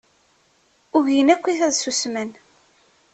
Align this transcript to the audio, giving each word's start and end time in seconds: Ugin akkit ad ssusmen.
Ugin 0.97 1.27
akkit 1.33 1.59
ad 1.67 1.73
ssusmen. 1.75 2.29